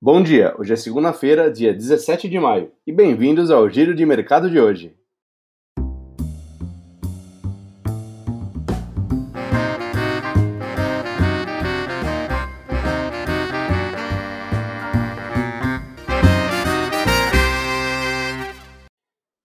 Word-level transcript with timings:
Bom 0.00 0.22
dia, 0.22 0.54
hoje 0.56 0.72
é 0.72 0.76
segunda-feira, 0.76 1.50
dia 1.50 1.74
17 1.74 2.28
de 2.28 2.38
maio, 2.38 2.70
e 2.86 2.92
bem-vindos 2.92 3.50
ao 3.50 3.68
Giro 3.68 3.96
de 3.96 4.06
Mercado 4.06 4.48
de 4.48 4.60
hoje. 4.60 4.96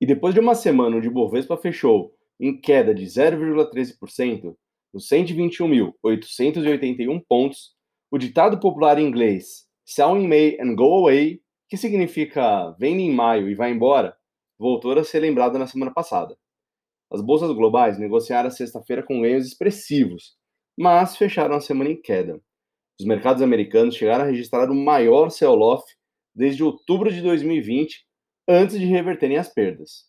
E 0.00 0.06
depois 0.06 0.32
de 0.32 0.38
uma 0.38 0.54
semana 0.54 0.98
onde 0.98 1.10
Bovespa 1.10 1.56
fechou 1.56 2.14
em 2.38 2.56
queda 2.56 2.94
de 2.94 3.04
0,13%, 3.04 4.54
nos 4.94 5.08
121.881 5.08 7.20
pontos, 7.28 7.74
o 8.12 8.16
ditado 8.16 8.60
popular 8.60 8.96
em 9.00 9.08
inglês 9.08 9.65
Sell 9.88 10.16
in 10.16 10.26
May 10.26 10.58
and 10.60 10.74
Go 10.74 10.98
Away, 10.98 11.40
que 11.68 11.76
significa 11.76 12.72
vende 12.72 13.04
em 13.04 13.14
maio 13.14 13.48
e 13.48 13.54
vai 13.54 13.70
embora, 13.70 14.16
voltou 14.58 14.92
a 14.98 15.04
ser 15.04 15.20
lembrado 15.20 15.58
na 15.60 15.66
semana 15.68 15.92
passada. 15.94 16.36
As 17.08 17.20
bolsas 17.20 17.52
globais 17.52 17.96
negociaram 17.96 18.50
sexta-feira 18.50 19.04
com 19.04 19.22
ganhos 19.22 19.46
expressivos, 19.46 20.36
mas 20.76 21.16
fecharam 21.16 21.54
a 21.54 21.60
semana 21.60 21.90
em 21.90 22.02
queda. 22.02 22.42
Os 22.98 23.06
mercados 23.06 23.40
americanos 23.42 23.94
chegaram 23.94 24.24
a 24.24 24.26
registrar 24.26 24.68
o 24.68 24.74
maior 24.74 25.30
sell-off 25.30 25.84
desde 26.34 26.64
outubro 26.64 27.12
de 27.12 27.22
2020, 27.22 28.04
antes 28.48 28.80
de 28.80 28.86
reverterem 28.86 29.36
as 29.36 29.48
perdas. 29.48 30.06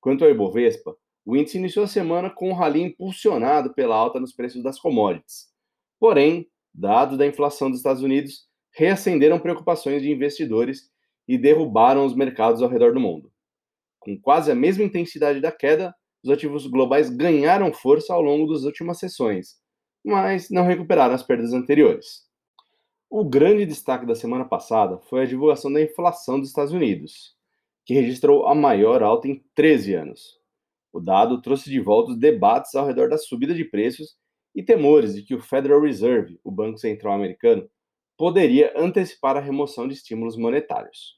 Quanto 0.00 0.24
ao 0.24 0.30
Ibovespa, 0.30 0.96
o 1.26 1.36
índice 1.36 1.58
iniciou 1.58 1.84
a 1.84 1.88
semana 1.88 2.30
com 2.30 2.48
um 2.48 2.54
rally 2.54 2.80
impulsionado 2.80 3.74
pela 3.74 3.94
alta 3.94 4.18
nos 4.18 4.32
preços 4.32 4.62
das 4.62 4.80
commodities. 4.80 5.48
Porém, 6.00 6.48
dados 6.72 7.18
da 7.18 7.26
inflação 7.26 7.68
dos 7.68 7.80
Estados 7.80 8.02
Unidos 8.02 8.48
reacenderam 8.78 9.40
preocupações 9.40 10.00
de 10.00 10.08
investidores 10.08 10.88
e 11.26 11.36
derrubaram 11.36 12.06
os 12.06 12.14
mercados 12.14 12.62
ao 12.62 12.68
redor 12.68 12.94
do 12.94 13.00
mundo. 13.00 13.32
Com 13.98 14.16
quase 14.16 14.52
a 14.52 14.54
mesma 14.54 14.84
intensidade 14.84 15.40
da 15.40 15.50
queda, 15.50 15.92
os 16.22 16.30
ativos 16.30 16.64
globais 16.68 17.10
ganharam 17.10 17.72
força 17.72 18.14
ao 18.14 18.22
longo 18.22 18.52
das 18.52 18.62
últimas 18.62 19.00
sessões, 19.00 19.56
mas 20.04 20.48
não 20.48 20.64
recuperaram 20.64 21.12
as 21.12 21.24
perdas 21.24 21.52
anteriores. 21.52 22.28
O 23.10 23.24
grande 23.24 23.66
destaque 23.66 24.06
da 24.06 24.14
semana 24.14 24.44
passada 24.44 24.98
foi 25.10 25.22
a 25.22 25.26
divulgação 25.26 25.72
da 25.72 25.82
inflação 25.82 26.38
dos 26.38 26.50
Estados 26.50 26.72
Unidos, 26.72 27.34
que 27.84 27.94
registrou 27.94 28.46
a 28.46 28.54
maior 28.54 29.02
alta 29.02 29.26
em 29.26 29.42
13 29.56 29.94
anos. 29.94 30.38
O 30.92 31.00
dado 31.00 31.42
trouxe 31.42 31.68
de 31.68 31.80
volta 31.80 32.12
os 32.12 32.18
debates 32.18 32.76
ao 32.76 32.86
redor 32.86 33.08
da 33.08 33.18
subida 33.18 33.54
de 33.54 33.64
preços 33.64 34.16
e 34.54 34.62
temores 34.62 35.16
de 35.16 35.22
que 35.22 35.34
o 35.34 35.42
Federal 35.42 35.80
Reserve, 35.80 36.38
o 36.44 36.50
Banco 36.50 36.78
Central 36.78 37.14
Americano, 37.14 37.68
poderia 38.18 38.72
antecipar 38.76 39.36
a 39.36 39.40
remoção 39.40 39.86
de 39.86 39.94
estímulos 39.94 40.36
monetários. 40.36 41.16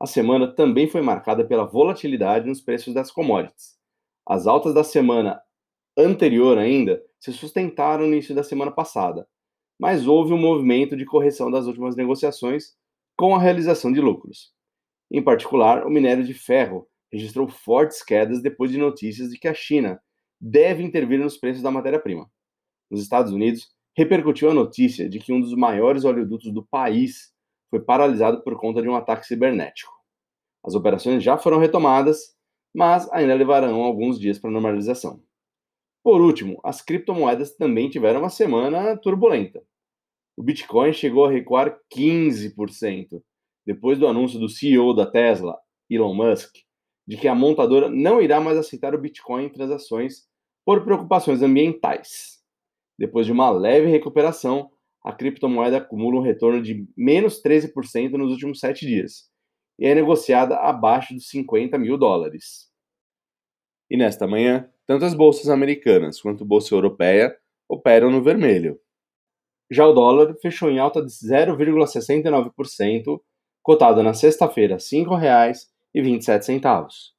A 0.00 0.06
semana 0.06 0.54
também 0.54 0.88
foi 0.88 1.02
marcada 1.02 1.44
pela 1.44 1.66
volatilidade 1.66 2.48
nos 2.48 2.60
preços 2.60 2.94
das 2.94 3.10
commodities. 3.10 3.76
As 4.26 4.46
altas 4.46 4.72
da 4.72 4.84
semana 4.84 5.42
anterior 5.98 6.56
ainda 6.56 7.02
se 7.18 7.32
sustentaram 7.32 8.06
no 8.06 8.12
início 8.12 8.34
da 8.34 8.44
semana 8.44 8.70
passada, 8.70 9.28
mas 9.78 10.06
houve 10.06 10.32
um 10.32 10.38
movimento 10.38 10.96
de 10.96 11.04
correção 11.04 11.50
das 11.50 11.66
últimas 11.66 11.96
negociações 11.96 12.76
com 13.18 13.34
a 13.34 13.40
realização 13.40 13.92
de 13.92 14.00
lucros. 14.00 14.52
Em 15.10 15.22
particular, 15.22 15.84
o 15.84 15.90
minério 15.90 16.24
de 16.24 16.32
ferro 16.32 16.86
registrou 17.12 17.48
fortes 17.48 18.02
quedas 18.04 18.40
depois 18.40 18.70
de 18.70 18.78
notícias 18.78 19.30
de 19.30 19.38
que 19.38 19.48
a 19.48 19.54
China 19.54 20.00
deve 20.40 20.82
intervir 20.82 21.18
nos 21.18 21.36
preços 21.36 21.62
da 21.62 21.72
matéria-prima. 21.72 22.30
Nos 22.88 23.02
Estados 23.02 23.32
Unidos, 23.32 23.68
repercutiu 23.96 24.50
a 24.50 24.54
notícia 24.54 25.08
de 25.08 25.18
que 25.18 25.32
um 25.32 25.40
dos 25.40 25.54
maiores 25.54 26.04
oleodutos 26.04 26.52
do 26.52 26.64
país 26.64 27.32
foi 27.70 27.80
paralisado 27.80 28.42
por 28.42 28.58
conta 28.58 28.82
de 28.82 28.88
um 28.88 28.96
ataque 28.96 29.26
cibernético. 29.26 29.92
As 30.64 30.74
operações 30.74 31.22
já 31.22 31.38
foram 31.38 31.58
retomadas, 31.58 32.34
mas 32.74 33.10
ainda 33.12 33.34
levarão 33.34 33.82
alguns 33.82 34.18
dias 34.18 34.38
para 34.38 34.50
normalização. 34.50 35.22
Por 36.02 36.20
último, 36.20 36.58
as 36.64 36.80
criptomoedas 36.80 37.56
também 37.56 37.88
tiveram 37.88 38.20
uma 38.20 38.30
semana 38.30 38.96
turbulenta. 38.96 39.62
O 40.36 40.42
Bitcoin 40.42 40.92
chegou 40.92 41.26
a 41.26 41.30
recuar 41.30 41.78
15% 41.94 43.22
depois 43.66 43.98
do 43.98 44.06
anúncio 44.06 44.38
do 44.38 44.48
CEO 44.48 44.94
da 44.94 45.04
Tesla, 45.04 45.58
Elon 45.88 46.14
Musk, 46.14 46.56
de 47.06 47.16
que 47.16 47.28
a 47.28 47.34
montadora 47.34 47.90
não 47.90 48.20
irá 48.20 48.40
mais 48.40 48.56
aceitar 48.56 48.94
o 48.94 49.00
Bitcoin 49.00 49.44
em 49.44 49.48
transações 49.48 50.26
por 50.64 50.84
preocupações 50.84 51.42
ambientais. 51.42 52.39
Depois 53.00 53.24
de 53.24 53.32
uma 53.32 53.50
leve 53.50 53.86
recuperação, 53.86 54.70
a 55.02 55.10
criptomoeda 55.10 55.78
acumula 55.78 56.18
um 56.18 56.22
retorno 56.22 56.60
de 56.60 56.86
menos 56.94 57.42
13% 57.42 58.10
nos 58.10 58.30
últimos 58.30 58.60
sete 58.60 58.86
dias 58.86 59.30
e 59.78 59.86
é 59.86 59.94
negociada 59.94 60.56
abaixo 60.56 61.14
dos 61.14 61.30
50 61.30 61.78
mil 61.78 61.96
dólares. 61.96 62.68
E 63.88 63.96
nesta 63.96 64.26
manhã, 64.26 64.68
tanto 64.86 65.06
as 65.06 65.14
bolsas 65.14 65.48
americanas 65.48 66.20
quanto 66.20 66.44
a 66.44 66.46
bolsa 66.46 66.74
europeia 66.74 67.34
operam 67.66 68.10
no 68.10 68.22
vermelho. 68.22 68.78
Já 69.70 69.86
o 69.86 69.94
dólar 69.94 70.36
fechou 70.42 70.68
em 70.68 70.78
alta 70.78 71.02
de 71.02 71.10
0,69%, 71.10 73.18
cotado 73.62 74.02
na 74.02 74.12
sexta-feira 74.12 74.74
R$ 74.74 74.80
5,27. 74.80 77.14